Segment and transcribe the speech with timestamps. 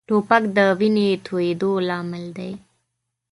[0.09, 2.51] توپک د وینې تویېدو لامل دی.